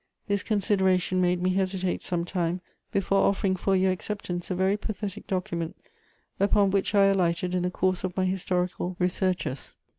This 0.27 0.41
consideration 0.41 1.21
made 1.21 1.43
me 1.43 1.51
hesitate 1.53 2.01
some 2.01 2.25
time 2.25 2.61
before 2.91 3.21
offering 3.23 3.55
for 3.55 3.75
your 3.75 3.91
acceptance 3.91 4.49
a 4.49 4.55
very 4.55 4.75
pathetic 4.75 5.27
document, 5.27 5.75
upon 6.39 6.71
which 6.71 6.95
I 6.95 7.03
alighted 7.03 7.53
in 7.53 7.61
the 7.61 7.69
course 7.69 8.03
of 8.03 8.17
my 8.17 8.25
historical 8.25 8.95
researches. 8.97 9.75